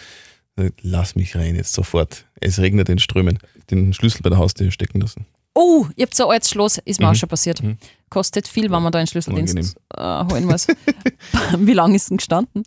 Lass 0.80 1.14
mich 1.14 1.36
rein 1.36 1.54
jetzt 1.54 1.72
sofort. 1.72 2.26
Es 2.40 2.58
regnet 2.58 2.88
in 2.88 2.98
Strömen. 2.98 3.38
Den 3.70 3.94
Schlüssel 3.94 4.22
bei 4.22 4.30
der 4.30 4.38
Haustür 4.38 4.72
stecken 4.72 5.00
lassen. 5.00 5.26
Oh, 5.60 5.86
ihr 5.96 6.04
habt 6.04 6.14
so 6.14 6.28
ein 6.28 6.34
altes 6.34 6.50
Schloss, 6.50 6.78
ist 6.84 7.00
mir 7.00 7.06
Mhm. 7.06 7.12
auch 7.12 7.16
schon 7.16 7.28
passiert. 7.28 7.60
Mhm. 7.62 7.78
Kostet 8.10 8.46
viel, 8.46 8.70
wenn 8.70 8.80
man 8.82 8.92
da 8.92 8.98
einen 9.00 9.08
Schlüsseldienst 9.08 9.76
äh, 9.96 10.24
holen 10.30 10.44
muss. 10.46 10.66
Wie 11.58 11.72
lange 11.72 11.96
ist 11.96 12.10
denn 12.10 12.18
gestanden? 12.18 12.62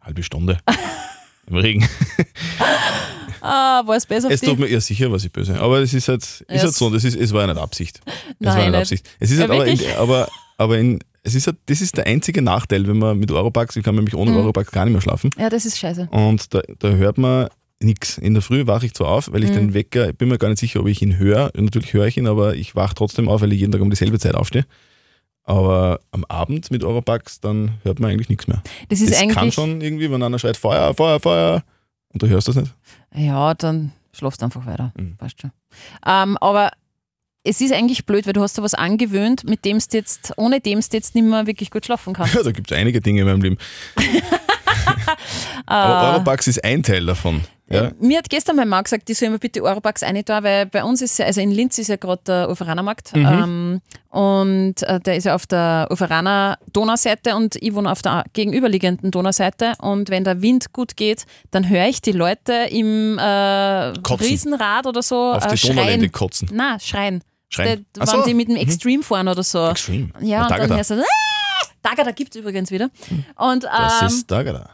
Halbe 0.00 0.22
Stunde. 0.24 0.58
Im 1.46 1.56
Regen. 1.56 1.88
Ah, 3.44 3.82
war 3.86 3.96
es 3.96 4.06
besser 4.06 4.30
Es 4.30 4.38
für 4.38 4.46
tut 4.46 4.54
dich? 4.58 4.60
mir 4.66 4.70
eher 4.70 4.80
sicher, 4.80 5.10
was 5.10 5.24
ich 5.24 5.32
böse. 5.32 5.58
Aber 5.58 5.80
es 5.80 5.92
ist 5.92 6.06
halt, 6.06 6.22
ist 6.22 6.44
Ja, 6.48 6.62
halt 6.62 6.74
so, 6.74 6.90
das 6.90 7.02
ist, 7.02 7.16
es 7.16 7.32
war 7.32 7.40
ja 7.40 7.48
nicht 7.48 7.58
Absicht. 7.60 8.00
Es 8.06 8.46
war 8.46 8.54
Nein, 8.54 8.70
nicht 8.70 8.70
nicht. 8.70 8.80
Absicht. 8.82 9.10
Es 9.18 9.30
ist 9.32 9.38
Ja, 9.38 9.48
halt 9.48 9.52
aber, 9.52 9.66
in, 9.66 9.80
aber, 9.98 10.28
aber 10.58 10.78
in, 10.78 11.00
es 11.24 11.34
ist 11.34 11.48
halt, 11.48 11.56
das 11.66 11.80
ist 11.80 11.96
der 11.96 12.06
einzige 12.06 12.40
Nachteil, 12.40 12.86
wenn 12.86 12.98
man 12.98 13.18
mit 13.18 13.32
Europax, 13.32 13.74
ich 13.74 13.82
kann 13.82 13.96
nämlich 13.96 14.14
ohne 14.14 14.30
Mhm. 14.30 14.36
Europax 14.36 14.70
gar 14.70 14.84
nicht 14.84 14.92
mehr 14.92 15.00
schlafen. 15.02 15.30
Ja, 15.38 15.50
das 15.50 15.66
ist 15.66 15.76
scheiße. 15.76 16.06
Und 16.12 16.54
da, 16.54 16.62
da 16.78 16.90
hört 16.90 17.18
man 17.18 17.48
nichts. 17.84 18.18
In 18.18 18.34
der 18.34 18.42
Früh 18.42 18.66
wache 18.66 18.86
ich 18.86 18.94
zwar 18.94 19.08
auf, 19.08 19.32
weil 19.32 19.44
ich 19.44 19.50
Mhm. 19.50 19.54
den 19.54 19.74
Wecker, 19.74 20.10
ich 20.10 20.16
bin 20.16 20.28
mir 20.28 20.38
gar 20.38 20.48
nicht 20.48 20.58
sicher, 20.60 20.80
ob 20.80 20.86
ich 20.86 21.02
ihn 21.02 21.18
höre. 21.18 21.50
Natürlich 21.56 21.92
höre 21.92 22.06
ich 22.06 22.16
ihn, 22.16 22.26
aber 22.26 22.54
ich 22.54 22.74
wache 22.74 22.94
trotzdem 22.94 23.28
auf, 23.28 23.40
weil 23.42 23.52
ich 23.52 23.60
jeden 23.60 23.72
Tag 23.72 23.80
um 23.80 23.90
dieselbe 23.90 24.18
Zeit 24.18 24.34
aufstehe. 24.34 24.64
Aber 25.44 26.00
am 26.12 26.24
Abend 26.26 26.70
mit 26.70 26.84
Europax, 26.84 27.40
dann 27.40 27.72
hört 27.82 27.98
man 27.98 28.10
eigentlich 28.10 28.28
nichts 28.28 28.46
mehr. 28.46 28.62
Das 28.88 29.00
ist 29.00 29.10
das 29.12 29.20
kann 29.20 29.36
eigentlich. 29.38 29.54
schon 29.54 29.80
irgendwie, 29.80 30.10
wenn 30.10 30.22
einer 30.22 30.38
schreit, 30.38 30.56
Feuer, 30.56 30.94
Feuer, 30.94 31.18
Feuer, 31.18 31.64
und 32.12 32.22
du 32.22 32.28
hörst 32.28 32.46
das 32.48 32.54
nicht. 32.56 32.72
Ja, 33.14 33.54
dann 33.54 33.92
schlafst 34.12 34.40
du 34.40 34.44
einfach 34.44 34.64
weiter. 34.66 34.92
Mhm. 34.96 35.16
Passt 35.16 35.40
schon. 35.40 35.50
Ähm, 36.06 36.36
aber 36.38 36.70
es 37.44 37.60
ist 37.60 37.72
eigentlich 37.72 38.06
blöd, 38.06 38.24
weil 38.26 38.34
du 38.34 38.40
hast 38.42 38.56
da 38.56 38.62
was 38.62 38.74
angewöhnt, 38.74 39.42
mit 39.42 39.64
dem 39.64 39.78
du 39.78 39.84
jetzt, 39.96 40.32
ohne 40.36 40.60
dem 40.60 40.78
du 40.78 40.86
jetzt 40.92 41.14
nicht 41.16 41.24
mehr 41.24 41.44
wirklich 41.48 41.72
gut 41.72 41.84
schlafen 41.86 42.12
kannst. 42.14 42.34
Ja, 42.36 42.42
da 42.44 42.52
gibt 42.52 42.70
es 42.70 42.76
einige 42.78 43.00
Dinge 43.00 43.22
in 43.22 43.26
meinem 43.26 43.42
Leben. 43.42 43.58
Aber 45.66 46.12
Europax 46.12 46.46
ist 46.46 46.62
ein 46.64 46.82
Teil 46.82 47.06
davon. 47.06 47.42
Ja? 47.72 47.90
Mir 48.00 48.18
hat 48.18 48.28
gestern 48.30 48.56
mein 48.56 48.68
Mann 48.68 48.84
gesagt, 48.84 49.08
die 49.08 49.14
soll 49.14 49.30
mir 49.30 49.38
bitte 49.38 49.62
Europax 49.62 50.02
eine 50.02 50.22
da, 50.22 50.42
weil 50.42 50.66
bei 50.66 50.84
uns 50.84 51.00
ist 51.02 51.18
ja, 51.18 51.26
also 51.26 51.40
in 51.40 51.50
Linz 51.50 51.78
ist 51.78 51.88
ja 51.88 51.96
gerade 51.96 52.22
der 52.26 52.50
Uferanermarkt 52.50 53.16
Mhm. 53.16 53.26
ähm, 53.26 53.80
und 54.10 54.82
äh, 54.82 55.00
der 55.00 55.16
ist 55.16 55.24
ja 55.24 55.34
auf 55.34 55.46
der 55.46 55.88
Uferaner 55.90 56.58
Donauseite 56.72 57.34
und 57.34 57.56
ich 57.56 57.74
wohne 57.74 57.90
auf 57.90 58.02
der 58.02 58.24
gegenüberliegenden 58.34 59.10
Donauseite 59.10 59.72
und 59.80 60.10
wenn 60.10 60.22
der 60.24 60.42
Wind 60.42 60.72
gut 60.72 60.96
geht, 60.96 61.24
dann 61.50 61.68
höre 61.68 61.86
ich 61.86 62.02
die 62.02 62.12
Leute 62.12 62.52
im 62.70 63.18
äh, 63.18 63.92
Kotzen. 64.02 64.26
Riesenrad 64.26 64.86
oder 64.86 65.02
so 65.02 65.32
Auf 65.32 65.46
äh, 65.46 65.50
die 65.52 65.56
schreien. 65.58 66.12
kotzen. 66.12 66.48
Na, 66.52 66.78
schreien. 66.78 67.22
Schreien. 67.48 67.86
Ach 67.98 68.06
wenn 68.12 68.20
so. 68.20 68.24
die 68.26 68.34
mit 68.34 68.48
dem 68.48 68.56
Extreme 68.56 69.02
fahren 69.02 69.28
oder 69.28 69.42
so. 69.42 69.68
Extreme. 69.68 70.10
Ja, 70.20 70.42
und 70.42 70.50
dann 70.50 70.58
Dagada. 70.60 70.76
hörst 70.76 70.90
du, 70.90 70.94
ah! 71.00 71.66
Dagada 71.82 72.10
gibt 72.12 72.34
es 72.34 72.40
übrigens 72.40 72.70
wieder. 72.70 72.90
Und 73.36 73.64
Das 73.64 74.00
ähm, 74.02 74.06
ist 74.08 74.30
Dagada. 74.30 74.70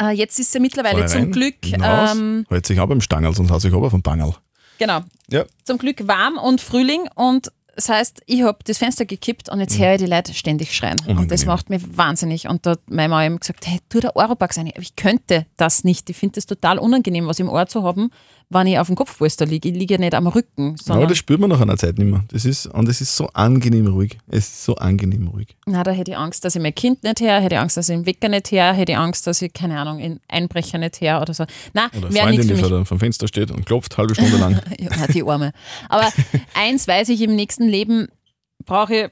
Äh, 0.00 0.10
jetzt 0.10 0.38
ist 0.38 0.54
ja 0.54 0.60
mittlerweile 0.60 1.06
zum 1.06 1.30
Glück 1.32 1.56
ähm, 1.72 2.46
Hält 2.48 2.66
sich 2.66 2.78
ab 2.78 2.90
im 2.90 3.00
Stangel, 3.00 3.34
sonst 3.34 3.50
haut 3.50 3.60
sich 3.60 3.72
aber 3.72 3.90
vom 3.90 4.02
Bangerl. 4.02 4.34
Genau. 4.78 5.00
Ja. 5.30 5.44
Zum 5.64 5.78
Glück 5.78 6.06
warm 6.06 6.36
und 6.36 6.60
Frühling 6.60 7.08
und 7.14 7.50
Das 7.76 7.88
heißt, 7.90 8.22
ich 8.26 8.42
habe 8.42 8.58
das 8.64 8.78
Fenster 8.78 9.04
gekippt 9.04 9.50
und 9.50 9.60
jetzt 9.60 9.78
höre 9.78 9.92
ich 9.94 9.98
die 9.98 10.06
Leute 10.06 10.32
ständig 10.32 10.74
schreien. 10.74 10.96
Und 11.06 11.30
das 11.30 11.42
Unangenehm. 11.42 11.46
macht 11.46 11.70
mich 11.70 11.82
wahnsinnig. 11.96 12.48
Und 12.48 12.64
da 12.64 12.70
hat 12.70 12.80
meine 12.88 13.10
Mama 13.10 13.26
eben 13.26 13.38
gesagt, 13.38 13.66
hey, 13.66 13.80
tu 13.90 14.00
der 14.00 14.16
Europax 14.16 14.56
rein. 14.56 14.70
Aber 14.72 14.80
ich 14.80 14.96
könnte 14.96 15.44
das 15.58 15.84
nicht. 15.84 16.08
Ich 16.08 16.16
finde 16.16 16.36
das 16.36 16.46
total 16.46 16.78
unangenehm, 16.78 17.26
was 17.26 17.38
im 17.38 17.50
Ohr 17.50 17.66
zu 17.66 17.82
haben, 17.82 18.10
wenn 18.48 18.66
ich 18.68 18.78
auf 18.78 18.86
dem 18.86 18.94
Kopfpolster 18.94 19.44
liege. 19.44 19.68
Ich 19.68 19.74
liege 19.74 19.94
ja 19.94 20.00
nicht 20.00 20.14
am 20.14 20.26
Rücken, 20.28 20.76
sondern 20.76 21.08
das 21.08 21.18
spürt 21.18 21.40
man 21.40 21.50
nach 21.50 21.60
einer 21.60 21.76
Zeit 21.76 21.98
nicht 21.98 22.08
mehr. 22.08 22.24
Das 22.28 22.44
ist, 22.44 22.66
und 22.66 22.88
es 22.88 23.00
ist 23.00 23.16
so 23.16 23.26
angenehm 23.32 23.88
ruhig. 23.88 24.18
Es 24.28 24.46
ist 24.46 24.64
so 24.64 24.76
angenehm 24.76 25.26
ruhig. 25.28 25.56
na, 25.66 25.82
da 25.82 25.90
hätte 25.90 26.12
ich 26.12 26.16
Angst, 26.16 26.44
dass 26.44 26.54
ich 26.54 26.62
mein 26.62 26.74
Kind 26.74 27.02
nicht 27.02 27.20
her, 27.20 27.40
hätte 27.40 27.56
ich 27.56 27.60
Angst, 27.60 27.76
dass 27.76 27.88
ich 27.88 27.96
den 27.96 28.06
Wecker 28.06 28.28
nicht 28.28 28.52
her, 28.52 28.72
hätte 28.72 28.92
ich 28.92 28.98
Angst, 28.98 29.26
dass 29.26 29.42
ich, 29.42 29.52
keine 29.52 29.80
Ahnung, 29.80 30.00
einen 30.00 30.20
Einbrecher 30.28 30.78
nicht 30.78 31.00
her 31.00 31.20
oder 31.20 31.34
so. 31.34 31.44
Na, 31.74 31.86
Oder 31.86 32.06
eine 32.06 32.14
wäre 32.14 32.24
Freundin, 32.24 32.30
nichts 32.36 32.46
die 32.46 32.54
für 32.54 32.60
mich. 32.62 32.70
der, 32.70 32.84
vom 32.84 33.00
Fenster 33.00 33.26
steht 33.26 33.50
und 33.50 33.66
klopft 33.66 33.98
halbe 33.98 34.14
Stunde 34.14 34.36
lang. 34.36 34.60
Ja, 34.78 35.06
die 35.08 35.24
Arme. 35.24 35.52
Aber 35.88 36.08
eins 36.54 36.86
weiß 36.86 37.08
ich, 37.08 37.20
im 37.22 37.34
nächsten 37.34 37.64
Leben 37.66 38.06
brauche 38.64 38.94
ich 38.94 39.08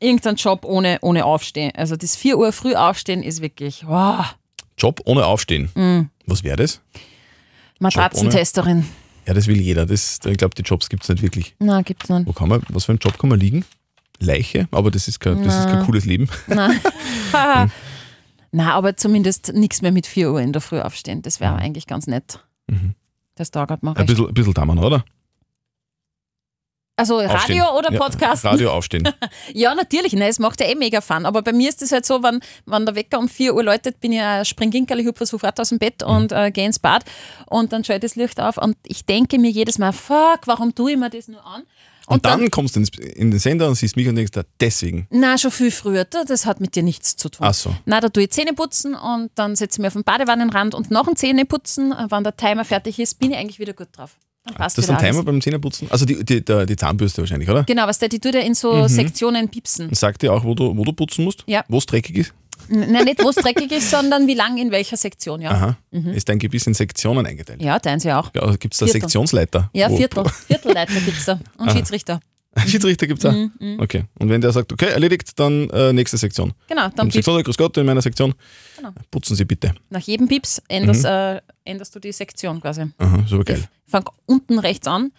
irgendeinen 0.00 0.36
Job 0.36 0.64
ohne, 0.64 0.98
ohne 1.02 1.24
Aufstehen. 1.24 1.70
Also 1.76 1.94
das 1.96 2.16
4 2.16 2.38
Uhr 2.38 2.52
früh 2.52 2.74
aufstehen 2.74 3.22
ist 3.22 3.40
wirklich, 3.40 3.86
wow, 3.86 4.34
Job 4.76 5.00
ohne 5.04 5.24
Aufstehen. 5.26 5.70
Mhm. 5.74 6.10
Was 6.26 6.42
wäre 6.44 6.56
das? 6.56 6.80
Matratzentesterin. 7.78 8.86
Ja, 9.26 9.34
das 9.34 9.46
will 9.46 9.60
jeder. 9.60 9.86
Das, 9.86 10.20
ich 10.24 10.36
glaube, 10.36 10.54
die 10.54 10.62
Jobs 10.62 10.88
gibt 10.88 11.02
es 11.02 11.08
nicht 11.08 11.22
wirklich. 11.22 11.54
Na, 11.58 11.82
gibt's 11.82 12.08
nicht. 12.08 12.26
Wo 12.26 12.32
kann 12.32 12.48
man, 12.48 12.62
was 12.68 12.84
für 12.84 12.92
einen 12.92 13.00
Job 13.00 13.18
kann 13.18 13.28
man 13.30 13.40
liegen? 13.40 13.64
Leiche, 14.18 14.66
aber 14.70 14.90
das 14.90 15.08
ist 15.08 15.20
kein, 15.20 15.42
das 15.44 15.58
ist 15.58 15.66
kein 15.66 15.84
cooles 15.84 16.06
Leben. 16.06 16.28
Nein. 16.46 16.80
Na, 18.52 18.72
aber 18.72 18.96
zumindest 18.96 19.52
nichts 19.52 19.82
mehr 19.82 19.92
mit 19.92 20.06
4 20.06 20.32
Uhr 20.32 20.40
in 20.40 20.52
der 20.52 20.62
Früh 20.62 20.80
aufstehen. 20.80 21.20
Das 21.22 21.40
wäre 21.40 21.56
eigentlich 21.56 21.86
ganz 21.86 22.06
nett. 22.06 22.40
Das 23.34 23.50
dauert 23.50 23.70
Ein 23.70 23.88
recht. 23.88 24.06
bisschen, 24.06 24.28
ein 24.28 24.34
bisschen 24.34 24.54
Damen, 24.54 24.78
oder? 24.78 25.04
Also 26.98 27.18
Radio 27.18 27.34
Aufstehen. 27.36 27.62
oder 27.78 27.92
Ja, 27.92 27.98
Podcast? 27.98 28.44
Radio 28.46 28.72
aufstehen. 28.72 29.06
Ja, 29.52 29.74
natürlich. 29.74 30.14
Nein, 30.14 30.30
es 30.30 30.38
macht 30.38 30.60
ja 30.60 30.66
eh 30.66 30.74
mega 30.74 31.00
Fun. 31.02 31.26
Aber 31.26 31.42
bei 31.42 31.52
mir 31.52 31.68
ist 31.68 31.82
es 31.82 31.92
halt 31.92 32.06
so, 32.06 32.22
wenn, 32.22 32.40
wenn 32.64 32.86
der 32.86 32.94
Wecker 32.94 33.18
um 33.18 33.28
4 33.28 33.54
Uhr 33.54 33.62
läutet, 33.62 34.00
bin 34.00 34.12
ich 34.12 34.20
ein 34.20 34.44
Springginkerl, 34.46 35.00
ich 35.00 35.06
hüpfe 35.06 35.26
sofort 35.26 35.60
aus 35.60 35.68
dem 35.68 35.78
Bett 35.78 36.02
Mhm. 36.02 36.08
und 36.14 36.32
äh, 36.32 36.50
gehe 36.50 36.64
ins 36.64 36.78
Bad 36.78 37.04
und 37.46 37.72
dann 37.72 37.84
schalte 37.84 38.06
das 38.06 38.16
Licht 38.16 38.40
auf 38.40 38.56
und 38.56 38.76
ich 38.86 39.04
denke 39.04 39.38
mir 39.38 39.50
jedes 39.50 39.76
Mal, 39.78 39.92
fuck, 39.92 40.40
warum 40.46 40.74
tue 40.74 40.92
ich 40.92 40.96
mir 40.98 41.10
das 41.10 41.28
nur 41.28 41.44
an? 41.44 41.64
Und, 42.08 42.24
dann, 42.24 42.50
kommst 42.52 42.76
du 42.76 42.80
ins, 42.80 42.90
in 42.90 43.32
den 43.32 43.40
Sender 43.40 43.66
und 43.66 43.74
siehst 43.74 43.96
mich 43.96 44.06
und 44.08 44.14
denkst, 44.14 44.30
da, 44.30 44.42
deswegen. 44.60 45.08
Na, 45.10 45.36
schon 45.38 45.50
viel 45.50 45.72
früher. 45.72 46.04
Da, 46.04 46.22
Das 46.24 46.46
hat 46.46 46.60
mit 46.60 46.76
dir 46.76 46.84
nichts 46.84 47.16
zu 47.16 47.28
tun. 47.28 47.44
Ach 47.44 47.52
so. 47.52 47.74
Na, 47.84 48.00
da 48.00 48.08
tue 48.08 48.22
ich 48.24 48.30
Zähne 48.30 48.52
putzen 48.52 48.94
und 48.94 49.30
dann 49.34 49.56
setze 49.56 49.76
ich 49.76 49.78
mich 49.80 49.88
auf 49.88 49.92
den 49.94 50.04
Badewannenrand 50.04 50.74
und 50.76 50.90
nach 50.92 51.04
dem 51.04 51.16
Zähneputzen, 51.16 51.90
äh, 51.92 52.06
wenn 52.08 52.22
der 52.22 52.36
Timer 52.36 52.64
fertig 52.64 53.00
ist, 53.00 53.18
bin 53.18 53.32
ich 53.32 53.36
eigentlich 53.38 53.58
wieder 53.58 53.72
gut 53.72 53.88
drauf. 53.92 54.16
Das 54.58 54.78
ist 54.78 54.88
ein 54.90 54.98
Timer 54.98 55.22
beim 55.22 55.40
Zähneputzen? 55.40 55.88
Also 55.90 56.04
die, 56.04 56.24
die, 56.24 56.44
der, 56.44 56.66
die 56.66 56.76
Zahnbürste 56.76 57.22
wahrscheinlich, 57.22 57.48
oder? 57.48 57.64
Genau, 57.64 57.86
was 57.86 57.98
der, 57.98 58.08
die 58.08 58.18
tut 58.20 58.34
ja 58.34 58.40
in 58.40 58.54
so 58.54 58.74
Mhm. 58.74 58.88
Sektionen 58.88 59.48
piepsen. 59.48 59.88
Und 59.88 59.96
sagt 59.96 60.22
dir 60.22 60.32
auch, 60.32 60.44
wo 60.44 60.54
du, 60.54 60.76
wo 60.76 60.84
du 60.84 60.92
putzen 60.92 61.24
musst? 61.24 61.42
Ja. 61.46 61.64
Wo 61.68 61.78
es 61.78 61.86
dreckig 61.86 62.16
ist? 62.18 62.32
Nein, 62.68 63.04
nicht 63.04 63.22
wo 63.22 63.28
es 63.28 63.36
dreckig 63.36 63.70
ist, 63.70 63.90
sondern 63.90 64.26
wie 64.26 64.34
lang 64.34 64.56
in 64.58 64.70
welcher 64.70 64.96
Sektion, 64.96 65.40
ja. 65.40 65.50
Aha. 65.50 65.76
Ist 66.14 66.28
dein 66.28 66.38
Gebiss 66.38 66.66
in 66.66 66.74
Sektionen 66.74 67.24
eingeteilt? 67.26 67.62
Ja, 67.62 67.78
deins 67.78 68.02
ja 68.04 68.18
auch. 68.18 68.30
Ja, 68.34 68.56
Gibt 68.56 68.74
es 68.74 68.78
da 68.80 68.86
Viertel. 68.86 69.00
Sektionsleiter? 69.02 69.70
Ja, 69.72 69.88
Viertel. 69.88 70.24
Viertelleiter 70.46 70.94
gibt 70.94 71.18
es 71.18 71.24
da. 71.26 71.38
Und 71.58 71.70
Schiedsrichter. 71.72 72.20
Schiedsrichter 72.66 73.06
gibt 73.06 73.18
es 73.18 73.26
auch? 73.26 73.32
Mhm, 73.32 73.78
Okay. 73.80 74.04
Und 74.18 74.28
wenn 74.30 74.40
der 74.40 74.52
sagt, 74.52 74.72
okay, 74.72 74.86
erledigt, 74.90 75.38
dann 75.38 75.68
äh, 75.70 75.92
nächste 75.92 76.16
Sektion. 76.16 76.52
Genau, 76.68 76.82
dann 76.82 76.92
Dann 76.96 77.06
piep, 77.08 77.14
Sektion, 77.24 77.42
grüß 77.42 77.56
Gott, 77.56 77.76
in 77.76 77.86
meiner 77.86 78.02
Sektion. 78.02 78.34
Genau. 78.76 78.90
Putzen 79.10 79.36
Sie 79.36 79.44
bitte. 79.44 79.74
nach 79.90 80.00
jedem 80.00 80.28
Pieps 80.28 80.62
änderst, 80.68 81.02
Mhm. 81.02 81.08
äh, 81.08 81.40
änderst 81.64 81.94
du 81.94 82.00
die 82.00 82.12
Sektion 82.12 82.60
quasi. 82.60 82.84
Aha, 82.98 83.24
super 83.28 83.44
geil. 83.44 83.64
Fang 83.86 84.04
unten 84.26 84.58
rechts 84.58 84.86
an. 84.88 85.12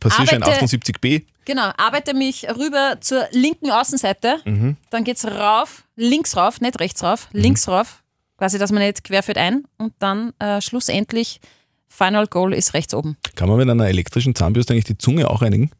Passierschein 0.00 0.42
Arbeite- 0.42 0.60
78b. 0.66 1.24
Genau, 1.46 1.70
arbeite 1.76 2.12
mich 2.12 2.46
rüber 2.48 2.98
zur 3.00 3.26
linken 3.30 3.70
Außenseite. 3.70 4.38
Mhm. 4.44 4.76
Dann 4.90 5.04
geht's 5.04 5.24
rauf, 5.24 5.84
links 5.96 6.36
rauf, 6.36 6.60
nicht 6.60 6.78
rechts 6.80 7.02
rauf, 7.02 7.28
links 7.32 7.68
rauf. 7.68 8.02
Quasi, 8.36 8.58
dass 8.58 8.70
man 8.72 8.82
nicht 8.82 9.02
querführt 9.04 9.38
ein. 9.38 9.64
Und 9.78 9.94
dann 10.00 10.32
äh, 10.40 10.60
schlussendlich, 10.60 11.40
Final 11.88 12.26
Goal 12.26 12.52
ist 12.52 12.74
rechts 12.74 12.92
oben. 12.92 13.16
Kann 13.36 13.48
man 13.48 13.56
mit 13.58 13.70
einer 13.70 13.86
elektrischen 13.88 14.34
Zahnbürste 14.34 14.74
eigentlich 14.74 14.84
die 14.84 14.98
Zunge 14.98 15.30
auch 15.30 15.40
reinigen? 15.40 15.70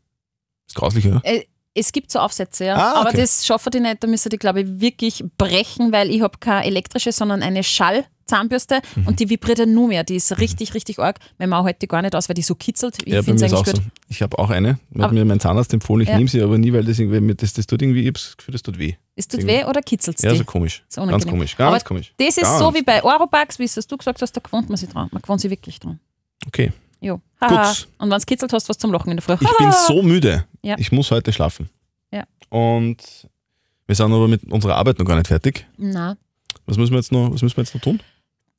Ist 0.66 0.74
grauslich, 0.74 1.06
oder? 1.06 1.20
Äh, 1.24 1.44
es 1.74 1.92
gibt 1.92 2.10
so 2.10 2.18
Aufsätze, 2.20 2.64
ja. 2.66 2.76
Ah, 2.76 3.00
Aber 3.00 3.10
okay. 3.10 3.18
das 3.18 3.44
schaffen 3.44 3.70
die 3.70 3.80
nicht, 3.80 4.02
da 4.02 4.06
müssen 4.08 4.30
die, 4.30 4.38
glaube 4.38 4.62
ich, 4.62 4.80
wirklich 4.80 5.22
brechen, 5.36 5.92
weil 5.92 6.10
ich 6.10 6.22
habe 6.22 6.38
keine 6.38 6.64
elektrische, 6.64 7.12
sondern 7.12 7.42
eine 7.42 7.62
Schallzahnbürste 7.62 8.80
Mhm. 8.94 9.06
und 9.06 9.20
die 9.20 9.28
vibriert 9.28 9.58
ja 9.58 9.66
nur 9.66 9.88
mehr. 9.88 10.02
Die 10.02 10.16
ist 10.16 10.38
richtig, 10.38 10.72
richtig 10.72 10.98
arg. 10.98 11.18
Meine 11.38 11.50
Mama 11.50 11.66
hält 11.66 11.82
die 11.82 11.86
gar 11.86 12.00
nicht 12.02 12.14
aus, 12.16 12.28
weil 12.30 12.34
die 12.34 12.42
so 12.42 12.54
kitzelt. 12.54 12.96
Ich 13.04 13.12
ja, 13.12 13.22
finde 13.22 13.44
es 13.44 13.52
eigentlich 13.52 13.76
so. 13.76 13.82
Ich 14.08 14.22
habe 14.22 14.38
auch 14.38 14.48
eine. 14.48 14.70
Hat 14.70 14.78
Aber- 14.98 15.12
mir 15.12 15.24
mein 15.26 15.38
Zahnarzt 15.38 15.72
empfohlen, 15.74 16.02
ich 16.02 16.08
Ja. 16.08 16.16
nehme 16.16 16.28
sie 16.30 16.40
aber 16.40 16.56
nie, 16.56 16.72
weil 16.72 16.82
das, 16.84 16.98
irgendwie, 16.98 17.34
das, 17.34 17.52
das 17.52 17.66
tut 17.66 17.82
irgendwie, 17.82 18.00
ich 18.00 18.06
habe 18.06 18.12
das 18.14 18.36
Gefühl, 18.38 18.52
das 18.52 18.62
tut 18.62 18.78
weh. 18.78 18.94
Es 19.14 19.28
tut 19.28 19.46
weh 19.46 19.64
oder 19.64 19.82
kitzelt 19.82 20.16
es 20.16 20.22
Ja, 20.22 20.34
so 20.34 20.44
komisch. 20.44 20.82
Ganz 20.94 21.26
komisch. 21.26 21.56
Ganz 21.56 21.74
Aber 21.74 21.84
komisch. 21.84 22.12
Das 22.16 22.28
ist 22.28 22.40
Ganz. 22.42 22.58
so 22.58 22.74
wie 22.74 22.82
bei 22.82 23.02
Eurobugs, 23.04 23.58
wie 23.58 23.64
es 23.64 23.74
du 23.74 23.96
gesagt 23.98 24.22
hast, 24.22 24.32
da 24.32 24.40
gewohnt 24.40 24.68
man 24.70 24.76
sich 24.78 24.88
dran. 24.88 25.08
Man 25.12 25.20
gewohnt 25.22 25.40
sich 25.40 25.50
wirklich 25.50 25.78
dran. 25.78 26.00
Okay. 26.46 26.72
Jo. 27.00 27.20
Haha. 27.40 27.68
Gut. 27.68 27.88
Und 27.98 28.10
wenn 28.10 28.16
es 28.16 28.24
kitzelt, 28.24 28.52
hast 28.54 28.64
du 28.66 28.70
was 28.70 28.78
zum 28.78 28.90
Lachen 28.90 29.10
in 29.10 29.18
der 29.18 29.22
Früh. 29.22 29.34
Ich 29.38 29.56
bin 29.58 29.70
so 29.86 30.02
müde. 30.02 30.46
Ja. 30.66 30.74
Ich 30.78 30.90
muss 30.90 31.12
heute 31.12 31.32
schlafen. 31.32 31.70
Ja. 32.12 32.24
Und 32.48 33.28
wir 33.86 33.94
sind 33.94 34.12
aber 34.12 34.26
mit 34.26 34.42
unserer 34.50 34.74
Arbeit 34.74 34.98
noch 34.98 35.06
gar 35.06 35.14
nicht 35.14 35.28
fertig. 35.28 35.64
Na. 35.76 36.16
Was 36.66 36.76
müssen 36.76 36.90
wir 36.90 36.98
jetzt 36.98 37.12
noch, 37.12 37.32
was 37.32 37.42
müssen 37.42 37.56
wir 37.56 37.62
jetzt 37.62 37.74
noch 37.74 37.80
tun? 37.80 38.02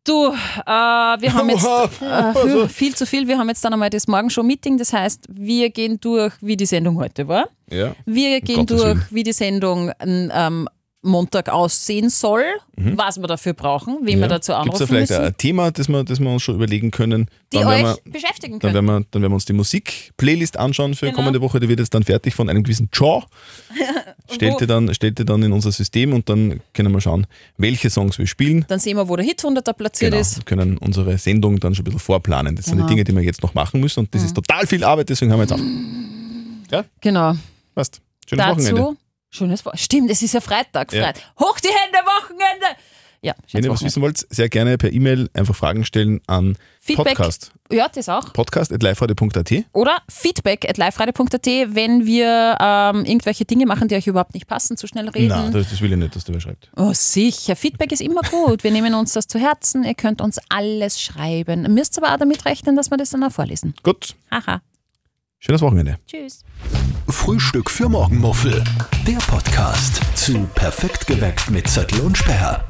Du, 0.05 0.27
äh, 0.27 0.69
wir 0.69 1.33
haben 1.33 1.49
jetzt 1.49 1.67
äh, 2.01 2.69
viel 2.69 2.95
zu 2.95 3.05
viel. 3.05 3.27
Wir 3.27 3.37
haben 3.37 3.49
jetzt 3.49 3.65
dann 3.65 3.73
einmal 3.73 3.89
das 3.89 4.07
Morgenshow-Meeting. 4.07 4.77
Das 4.77 4.93
heißt, 4.93 5.25
wir 5.29 5.69
gehen 5.69 5.99
durch, 5.99 6.33
wie 6.39 6.55
die 6.55 6.65
Sendung 6.65 6.97
heute 6.97 7.27
war. 7.27 7.49
Ja. 7.69 7.93
Wir 8.05 8.39
gehen 8.39 8.65
durch, 8.65 8.81
Willen. 8.81 9.05
wie 9.09 9.23
die 9.23 9.33
Sendung 9.33 9.91
ähm, 9.99 10.69
Montag 11.03 11.49
aussehen 11.49 12.09
soll, 12.09 12.43
was 12.75 13.17
wir 13.21 13.27
dafür 13.27 13.53
brauchen, 13.53 13.99
wen 14.01 14.19
wir 14.19 14.27
dazu 14.27 14.51
Gibt 14.51 14.59
anrufen 14.61 14.73
es 14.73 14.79
da 14.79 14.87
vielleicht 14.87 15.09
müssen, 15.11 15.23
ein 15.25 15.37
Thema, 15.37 15.71
das 15.71 15.87
wir, 15.87 16.03
das 16.03 16.19
wir 16.19 16.29
uns 16.29 16.41
schon 16.43 16.55
überlegen 16.55 16.91
können? 16.91 17.27
die 17.53 17.57
dann, 17.59 17.67
euch 17.67 17.83
wir, 17.83 18.11
beschäftigen 18.11 18.53
dann, 18.59 18.73
können. 18.73 18.73
werden 18.73 18.85
wir, 18.85 19.05
dann 19.11 19.21
werden 19.21 19.31
wir 19.31 19.35
uns 19.35 19.45
die 19.45 19.53
Musik-Playlist 19.53 20.57
anschauen 20.57 20.95
für 20.95 21.05
Genau. 21.05 21.15
kommende 21.17 21.39
Woche. 21.41 21.59
Die 21.61 21.69
wird 21.69 21.79
jetzt 21.79 21.93
dann 21.93 22.03
fertig 22.03 22.35
von 22.35 22.49
einem 22.49 22.63
gewissen 22.63 22.89
Jaw. 22.93 23.23
Stellt 24.29 24.59
ihr 24.59 24.67
dann, 24.67 24.93
stellt 24.93 25.17
ihr 25.19 25.25
dann 25.25 25.43
in 25.43 25.53
unser 25.53 25.71
System 25.71 26.11
und 26.13 26.27
dann 26.27 26.59
können 26.73 26.91
wir 26.91 26.99
schauen, 26.99 27.25
welche 27.57 27.89
Songs 27.89 28.17
wir 28.19 28.27
spielen. 28.27 28.65
Dann 28.67 28.79
sehen 28.79 28.97
wir, 28.97 29.07
wo 29.07 29.15
der 29.15 29.25
Hit 29.25 29.39
100er 29.41 29.73
platziert 29.73 30.11
Genau, 30.11 30.21
ist. 30.21 30.37
wir 30.37 30.43
können 30.43 30.77
unsere 30.77 31.17
Sendung 31.17 31.59
dann 31.59 31.73
schon 31.73 31.83
ein 31.83 31.85
bisschen 31.85 31.99
vorplanen. 31.99 32.55
Das 32.55 32.65
sind 32.65 32.75
Genau. 32.77 32.87
die 32.87 32.93
Dinge, 32.95 33.03
die 33.05 33.13
wir 33.15 33.21
jetzt 33.23 33.41
noch 33.43 33.53
machen 33.53 33.79
müssen 33.79 34.01
und 34.01 34.13
das 34.13 34.23
ist 34.23 34.33
total 34.33 34.67
viel 34.67 34.83
Arbeit, 34.83 35.07
deswegen 35.09 35.31
haben 35.31 35.39
wir 35.39 35.43
jetzt 35.45 35.53
auch. 36.73 36.83
Genau. 37.01 37.33
Passt. 37.75 38.01
Schönes 38.27 38.45
Wochenende. 38.45 38.97
Schönes 39.29 39.65
Wochenende. 39.65 39.83
Stimmt, 39.83 40.09
es 40.11 40.21
ist 40.21 40.33
ja 40.33 40.41
Freitag. 40.41 40.91
Ja. 40.93 41.03
Freit- 41.03 41.21
Hoch 41.39 41.59
die 41.59 41.67
Hände, 41.69 41.99
Wochenende! 42.05 42.65
Ja, 43.23 43.33
Wenn 43.51 43.63
ihr 43.63 43.71
was 43.71 43.83
wissen 43.83 44.01
wollt, 44.03 44.25
sehr 44.29 44.47
gerne 44.47 44.77
per 44.77 44.93
E-Mail 44.93 45.27
einfach 45.33 45.55
Fragen 45.55 45.83
stellen 45.83 46.21
an 46.27 46.55
Feedback. 46.79 47.17
Podcast. 47.17 47.51
Ja, 47.71 47.89
das 47.89 48.07
auch. 48.09 48.31
Podcast.liveradio.at. 48.31 49.51
Oder 49.73 49.97
feedback 50.07 50.69
at 50.69 50.77
liveradio.at, 50.77 51.45
wenn 51.75 52.05
wir 52.05 52.57
ähm, 52.61 53.05
irgendwelche 53.05 53.43
Dinge 53.43 53.65
machen, 53.65 53.87
die 53.87 53.95
euch 53.95 54.05
überhaupt 54.05 54.35
nicht 54.35 54.47
passen, 54.47 54.77
zu 54.77 54.85
schnell 54.87 55.09
reden. 55.09 55.29
Nein, 55.29 55.51
das, 55.51 55.69
das 55.71 55.81
will 55.81 55.91
ich 55.91 55.97
nicht, 55.97 56.15
dass 56.15 56.25
du 56.25 56.33
wer 56.33 56.39
schreibt. 56.39 56.69
Oh, 56.77 56.93
sicher. 56.93 57.55
Feedback 57.55 57.91
ist 57.91 58.01
immer 58.01 58.21
gut. 58.21 58.63
Wir 58.63 58.71
nehmen 58.71 58.93
uns 58.93 59.13
das 59.13 59.25
zu 59.27 59.39
Herzen. 59.39 59.83
Ihr 59.83 59.95
könnt 59.95 60.21
uns 60.21 60.37
alles 60.49 61.01
schreiben. 61.01 61.63
Müsst 61.73 61.97
aber 61.97 62.13
auch 62.13 62.17
damit 62.19 62.45
rechnen, 62.45 62.75
dass 62.75 62.91
wir 62.91 62.97
das 62.97 63.09
dann 63.09 63.23
auch 63.23 63.31
vorlesen. 63.31 63.73
Gut, 63.81 64.15
Haha. 64.31 64.61
Schönes 65.39 65.61
Wochenende. 65.61 65.97
Tschüss. 66.07 66.43
Frühstück 67.07 67.69
für 67.69 67.89
Morgenmuffel. 67.89 68.63
Der 69.07 69.17
Podcast 69.17 70.01
zu 70.15 70.47
Perfekt 70.55 71.07
geweckt 71.07 71.49
mit 71.49 71.67
Zettel 71.67 72.01
und 72.01 72.17
Sperr. 72.17 72.63